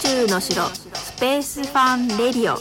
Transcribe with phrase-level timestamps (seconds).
[0.00, 2.56] 宙の城スペースファンレディオ。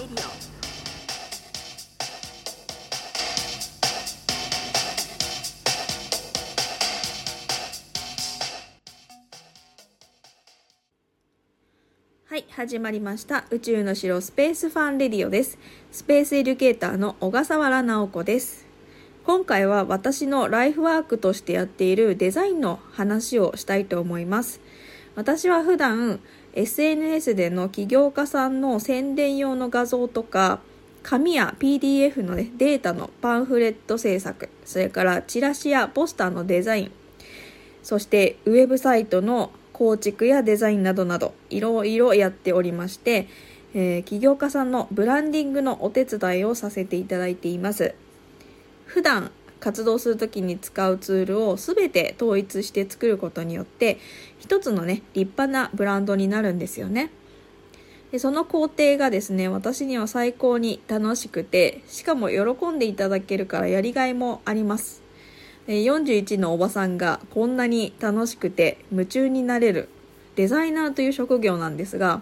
[12.25, 13.45] はい始まりました。
[13.51, 15.59] 宇宙の城スペースファンレディオです。
[15.91, 18.65] スペースエデュケーターの小笠原直子です。
[19.23, 24.59] 今回は私のライフワークとしてやっているデザインの話をしたいと思います。
[25.15, 26.19] 私は普段
[26.57, 30.59] SNS での起業家さんの宣伝用の画像とか
[31.03, 36.91] 紙や PDF の、ね、データのパンフレット制作それからチラシやポスターのデザイン
[37.83, 43.27] そしてウェブサイトの構築やデザインなどなどいろいろやっておりまして、
[43.75, 47.93] えー、起業家さんのブランディングのお手伝いをさせていただいています。
[48.87, 53.99] 普段活動する時に使うツールを全て統一して作ることによって
[54.39, 57.11] 一つのね立派なブランドになるんですよね。
[58.11, 65.01] でその工程がですね私には最高に楽しくてしかも喜んでいただけるからやりがいもあります。
[65.67, 69.89] 41のおばさんがこんなに楽しくて夢中になれる
[70.35, 72.21] デザイナーという職業なんですが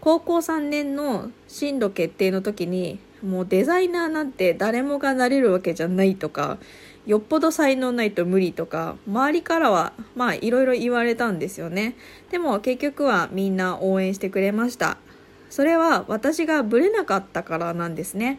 [0.00, 6.58] 高校3年の進路決定の時にもうデザイナーなんて誰もがなれるわけじゃないとか
[7.06, 11.96] よっぽど才能ないと無理とか周りからはまあいろいろ言われたんですよね。
[12.30, 14.96] でも結局はみんな応援してくれました。
[15.50, 18.38] それは私がブレなかったからなんですね。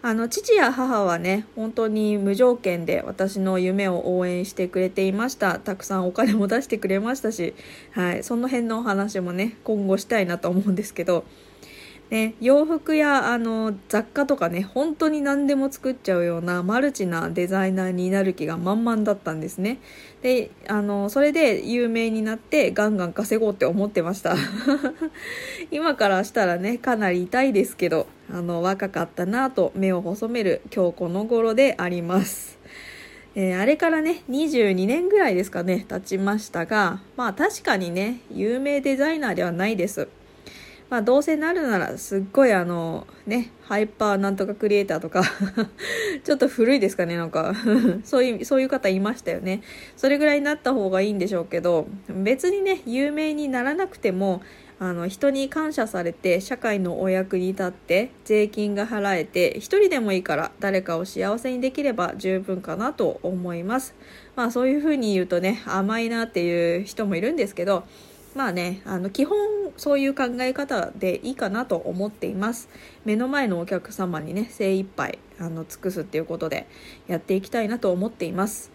[0.00, 5.58] あの父や母はね本当に無条件で私の夢を応援してくれていました。
[5.58, 7.54] たくさんお金も出してくれましたし、
[7.90, 11.24] はい、その辺のお話もね今後したいなと思うんですけど
[12.10, 19.78] ね、洋服やあの雑貨とかね本当に何でも作っちゃうようなマルチなデザイナーになる気が満々だったんですね。
[20.22, 24.36] であのそれで有名になってガンガン稼ごうって思ってました。
[25.70, 32.58] 今からしたらねかなり痛いですけどあの若かったなと目を細める今日この頃であります。
[33.34, 40.08] えー、あれからね22年ぐらいですかね経ちましたがまあ確かにね有名デザイナーではないです。
[40.90, 45.22] まあ、どうせなるならすっごいあのねハイパーなんとかクリエイターとか
[46.24, 47.54] ちょっと古いですかねなんか。
[48.04, 49.60] そういうそういう方いましたよね。
[49.96, 54.40] それぐらいになった方がいいんでしょうけど別にね有名にならなくても
[54.80, 63.94] あの人に感謝されて社会のお役に立って税金が払えて一人でもいいから誰かを幸せにできれば十分かなと思います。
[64.36, 67.84] まあそういうふうに言うとね甘いなっていう人もいるんですけど
[68.38, 69.36] まあねあの基本
[69.76, 72.68] そういう考え方でいいかなと思っています。
[73.04, 76.68] 目の前のお客様にね精一杯あの尽くすっていうことで
[77.08, 78.70] やっていきたいなと思っています。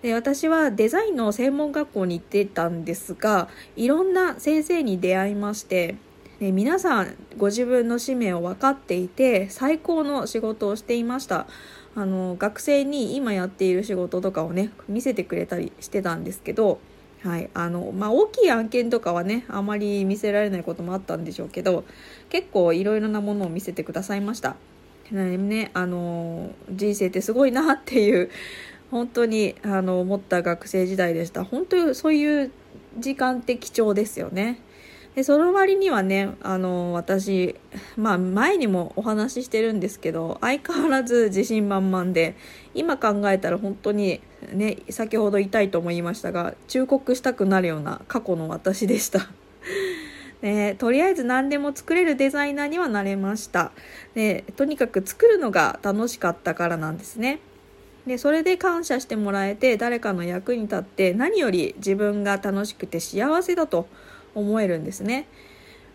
[0.00, 5.96] で私はデザインの専門学校に行ってたんですがいろんな先生に出会いまして
[6.40, 11.46] で皆さんご自分の使命を分かっていて最高の仕事をしていました。
[11.94, 16.80] あの学生に今やっている仕事とかをね見せてくれたりしてたんですけど
[17.22, 21.84] はいあのまあ、大きい案件とかはねあまり見せられないこともあったんでしょうけど
[22.30, 24.56] 結構いろいろなものを見せてくださいました。
[25.10, 28.30] ね、あの人生ってすごいなっていう
[28.90, 32.50] 本当にあの思った学生時代でした本当にそういう
[32.98, 34.58] 時間って貴重ですよね。
[35.14, 37.56] でその割にはねあの私、
[37.96, 42.34] まあ、前にもお話ししてるんですけど相変わらず自信満々で
[42.74, 44.20] 今考えたら本当に
[44.52, 49.28] ね先ほど痛いとも言いましたが忠告したくなるような過去の私でした。
[50.40, 53.70] ね、とりあえず何でも作れるデザイナーにはなれました。
[54.14, 57.38] でとにかく作るのが楽しかったからなんですね。
[58.06, 63.86] でそれで感謝してもらえて誰かの役に立って何より自分が楽しくて幸せだと
[64.34, 65.26] 思えるんですね。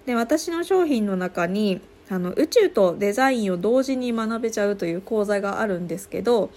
[0.06, 6.50] で私の商品の中にあの宇宙とデザインを同時に学べちゃうという講座があるんですけど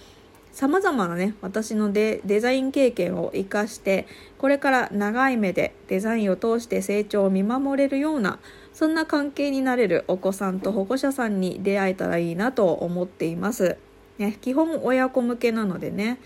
[0.53, 4.07] さまざまなね私のデザイン経験を生かして
[4.37, 8.39] これから長い目でデザインを通して成長を見守れるような
[8.73, 13.77] そんな関係になれるお子さんと保護者さんに出会えたらいいなと思っています。
[14.17, 16.19] ね、基本親子向けなのでね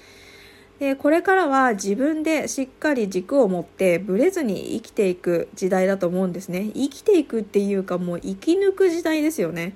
[0.79, 6.71] でこれからは自分でしっかり軸を持ってブレずに生きていく時代だと思うんですね。
[6.73, 9.75] 生きていくっていうかもう生き抜く時代ですよね。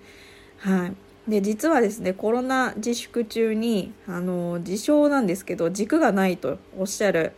[0.58, 0.94] はい。
[1.30, 7.34] で実はですねコロナ自粛中にあの自称なんですけど軸がないとおっしゃる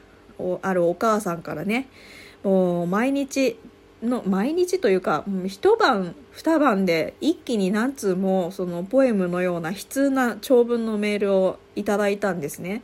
[0.61, 1.87] あるお母さんからね
[2.43, 3.59] もう毎日
[4.01, 12.81] の毎日というか一晩二晩で一気に何通もそのポエムのような悲痛な長文のメールをいただいたんですね。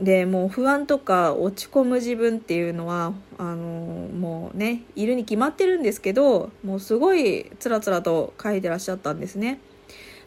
[0.00, 9.60] でもう不安とか落ち込む自分っていうのはあのもうねいるに決まってるんですけどもうすごいつらつらと書いてらっしゃったんですね。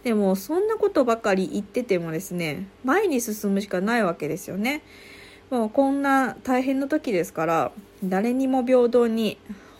[0.03, 4.83] でもそんなことばかり言っててもですね前に進むしかないわけですよね。
[5.49, 7.71] もうこんな大変な時ですから
[8.03, 9.37] 誰にも平等に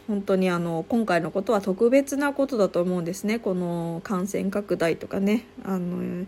[0.08, 3.38] 本当にあの今回のことは特別なことだと思うんですね。
[3.38, 5.46] この感染拡大とかね。
[5.64, 6.26] あの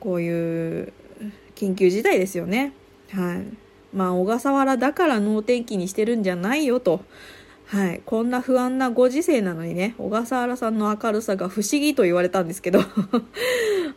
[0.00, 0.92] こういう
[1.54, 2.72] 緊急事態ですよね。
[3.10, 3.44] はい。
[3.92, 7.00] まあ、小笠原だから能天気にしてるんじゃないよと。
[7.66, 8.02] はい。
[8.04, 12.86] こんな不安なご時世なのにね、小笠原さんの明るさが不思議と言われたんですけど は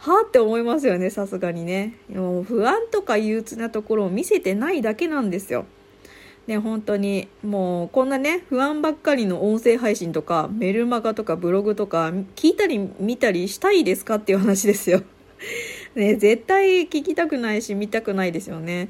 [0.08, 1.96] あって思いますよね、さすがにね。
[2.10, 5.66] もう不安とか憂鬱なところを見せてないだけなんですよ。
[6.48, 15.04] ね、本当に、もう、こんなね、不安ばっかりの音声配信とか、メルマガとかブログとか、聞いたり見たりしたいですかっていう話ですよ。
[15.96, 18.90] ね、絶対聞きたくないし見たくないですよね。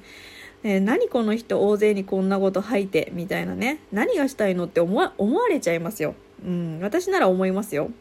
[0.64, 3.80] ね、何この人大勢にこんなこと吐いてみたいなね。
[3.92, 6.16] 何がしたいのって思わ思われちゃいますよ、
[6.46, 7.92] うん、私なら思いますよ、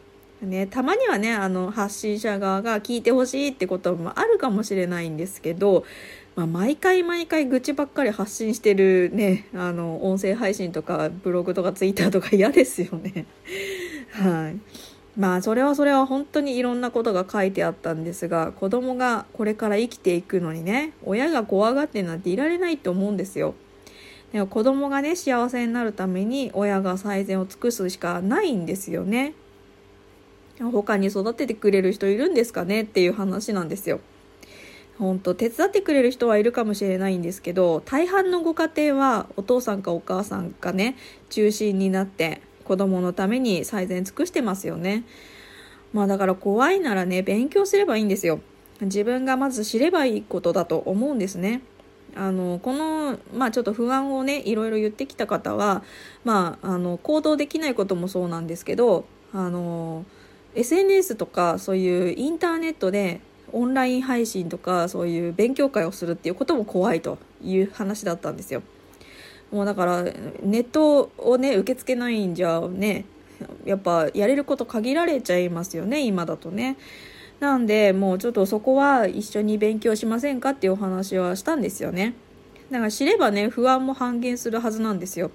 [0.41, 5.85] ね、たまにはねあの発信者側が聞いてほしいってこともあるかもしれないんですけど、
[6.35, 13.25] まあ、毎回毎回愚痴ばっかり発信してるねあの音声配信とかブログとかツイッターとか嫌ですよね。
[14.11, 14.59] はい。
[15.19, 23.53] まあそれはそれは本当にいろんなことが書いてあったんですが子供がこれから生きていくのにね親が怖がってなんていられないと思うんですよ。
[24.31, 29.33] でも子供がね幸せになるために親が最善を尽くすしかないんですよね。
[30.59, 32.83] 他に育ててくれる人いるんですかね？
[32.83, 33.99] っていう話なんですよ。
[34.97, 40.95] 本当手伝ってくれる人はいるかもしれないんですけど大半のご家庭はお父さんかお母さんがね
[41.29, 45.03] 中心になって子供のために最善尽くしてますよね。
[45.91, 48.41] まあだから怖いならね、勉強すればいいんですよ。
[48.81, 51.61] 自分がまず知ればいいことだと思うんですね。
[52.15, 55.81] あの、この、まあちょっと不安をね、いろいろ言ってきた方は、
[56.23, 60.05] まあ、あの、行動できないこともそうなんですけど、あの、
[60.53, 63.19] SNS とかそういうインターネットで
[63.51, 68.61] オンライン配信とかそういう勉強会をするっていうことも怖いという話だったんですよ。
[69.51, 73.05] もうだからネットをね受け付けないんじゃね
[73.65, 76.77] やっぱやれること限られちゃいますよね今だとね。
[77.39, 82.13] なんでもうちょっとそこは一緒に勉強しませんかっていうお話はしたんですよね。
[82.69, 85.31] だから知ればね不安も半減するはずなんですよ。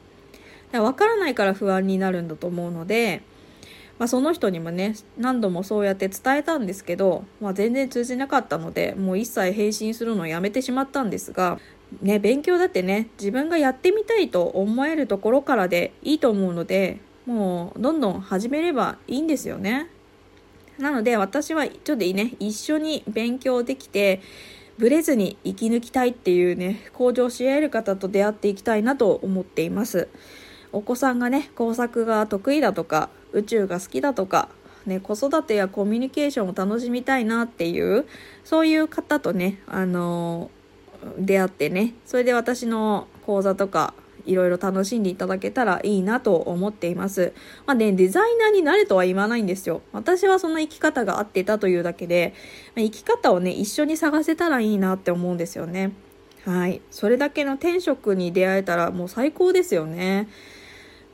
[0.70, 3.22] だから分からないから不安になるんだと思うので
[3.98, 11.60] まあ、その人にもね何度もそうやって伝えたんですけど、まあ、全然通じなかったのでもう一切返信するのをやめてしまったんですが
[12.02, 19.88] ね、勉強だってね、自分がやってみたいと思えるところからでいいと思うので、もうどんどん始めればいいんですよね。
[20.78, 24.20] なので私はちょっとね、一緒に勉強できて、
[24.76, 30.08] ブレずに生き抜きたいっていうね、向上し合える方と出会っていきたいなと思っています。
[30.72, 34.48] お子さんがね、工作が得意だとか、宇宙が好きだとか、
[34.84, 38.06] ね、子育てやコミュニケーションを楽しみたいなっていう、
[38.42, 40.63] そういう方とね、あのー
[41.18, 43.94] 出会ってねそれで私の講座とか
[44.26, 47.32] いろいろ楽しんでいただけたらいいなと思っています。
[47.66, 49.82] まあね、デザイナーになれとは言わないんですよ。
[49.92, 52.34] 私はその生き方が合ってたというだけで、
[52.74, 55.92] ま生き方をね、一緒に探せたらいいなって思うんですよね。
[56.44, 56.80] はい。
[56.90, 60.28] それだけの天職に出会えたらもう最高ですよね。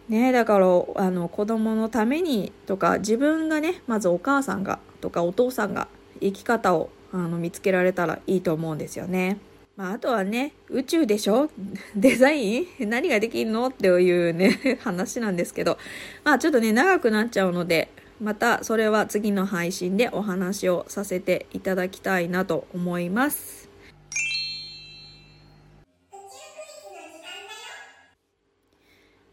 [0.09, 0.67] ねだから、
[0.97, 5.89] あの、子供のためにとか、自分がね、まずお母さんがとかお父さんが
[6.21, 9.39] 生き方をあの見つけられたらいいと思うんですよね。
[9.81, 11.49] まあ、あとはね、宇宙でしょ？
[11.97, 12.67] デザイン？
[12.81, 13.69] 何ができるの？
[13.69, 15.79] っていうね、 話なんですけど、
[16.23, 17.89] まあちょっとね、長くなっちゃうので、
[18.21, 23.71] またそれは次の配信でお話をさせていただきたいなと思います。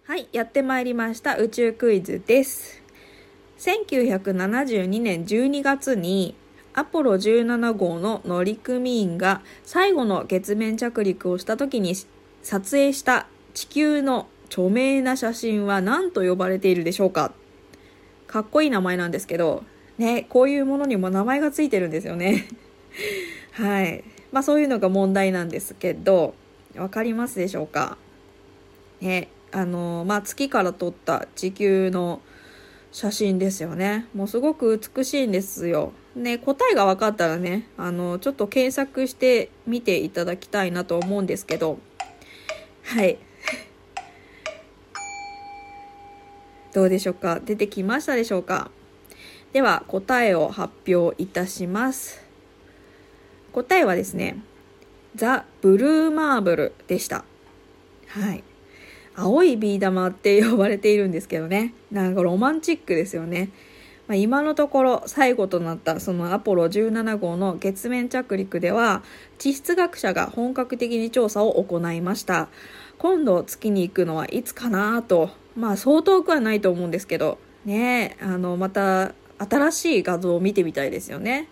[0.05, 1.35] はい、やってまいりました。
[1.35, 2.81] 宇宙クイズです。
[3.59, 6.35] 1972年12月に
[6.77, 11.96] アポロ17号の乗組員が最後の月面着陸をした時に
[12.43, 17.34] 撮影した地球の著名な写真は何と呼ばれているでしょうか
[18.27, 19.63] かっこいい名前なんですけど、
[19.98, 22.48] ね、こういうものにも名前がついてるんですよね。
[23.53, 24.03] はい。
[24.31, 26.36] まあそういうのが問題なんですけど、
[26.75, 27.98] わかりますでしょうか
[29.01, 32.22] ね、あの、まあ月から撮った地球の
[32.99, 34.07] 写真ですよね。
[34.15, 35.93] もうすごく美しいんですよ。
[36.15, 41.77] ね、答えが分かったらね、あの、ちょっと検索してみていただきたいなと思うんですけど、
[42.81, 43.19] はい。
[46.73, 47.39] どうでしょうか？
[47.39, 48.71] 出てきましたでしょうか？
[49.53, 52.19] では、答えを発表いたします。
[53.51, 54.41] 答えはですね、
[55.13, 57.25] ザ・ブルーマーブルでした。
[58.07, 58.43] はい。
[59.19, 61.74] 青いビー玉って呼ばれているんですけどね。
[61.91, 63.50] なんかロマンチックですよね。
[64.07, 69.03] まあ、今のところ最後となったそのアポロ17号の月面着陸では
[69.38, 72.47] 地質学者が本格的に調査を行いました。
[73.00, 75.31] 今度月に行くのはいつかなと。
[75.55, 77.39] まあそう遠くはないと思うんですけど。
[77.65, 81.47] ねあのまた新しい画像を見てみたいですよね。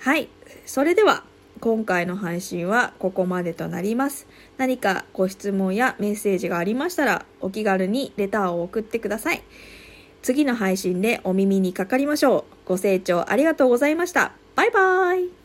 [0.00, 0.28] はい。
[0.66, 1.24] それでは
[1.64, 4.26] 今回の配信はここまでとなります
[4.58, 9.42] 何かご質問やメッセージがありましたらお気軽にレターを送ってください
[10.20, 12.44] 次の配信でお耳にかかりましょう。
[12.64, 14.32] ご清聴ありがとうございました。
[14.56, 15.43] バイバーイ